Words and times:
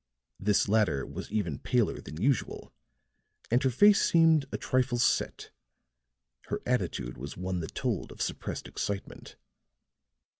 This 0.39 0.67
latter 0.67 1.05
was 1.05 1.31
even 1.31 1.59
paler 1.59 2.01
than 2.01 2.19
usual, 2.19 2.73
and 3.51 3.61
her 3.61 3.69
face 3.69 4.01
seemed 4.01 4.47
a 4.51 4.57
trifle 4.57 4.97
set; 4.97 5.51
her 6.47 6.59
attitude 6.65 7.19
was 7.19 7.37
one 7.37 7.59
that 7.59 7.75
told 7.75 8.11
of 8.11 8.19
suppressed 8.19 8.67
excitement. 8.67 9.35